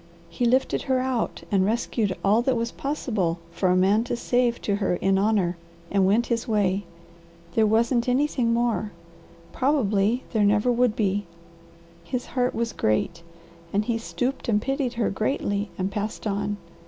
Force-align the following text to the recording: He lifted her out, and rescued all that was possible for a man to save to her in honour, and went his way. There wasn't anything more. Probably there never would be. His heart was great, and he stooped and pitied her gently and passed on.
He 0.29 0.45
lifted 0.45 0.81
her 0.89 0.97
out, 0.97 1.43
and 1.51 1.63
rescued 1.63 2.17
all 2.23 2.41
that 2.41 2.57
was 2.57 2.71
possible 2.71 3.37
for 3.51 3.69
a 3.69 3.75
man 3.75 4.03
to 4.05 4.15
save 4.15 4.59
to 4.63 4.77
her 4.77 4.95
in 4.95 5.19
honour, 5.19 5.57
and 5.91 6.07
went 6.07 6.25
his 6.25 6.47
way. 6.47 6.85
There 7.53 7.67
wasn't 7.67 8.09
anything 8.09 8.51
more. 8.51 8.93
Probably 9.53 10.23
there 10.33 10.43
never 10.43 10.71
would 10.71 10.95
be. 10.95 11.27
His 12.03 12.25
heart 12.33 12.55
was 12.55 12.73
great, 12.73 13.21
and 13.71 13.85
he 13.85 13.99
stooped 13.99 14.49
and 14.49 14.59
pitied 14.59 14.93
her 14.93 15.11
gently 15.11 15.69
and 15.77 15.91
passed 15.91 16.25
on. 16.25 16.57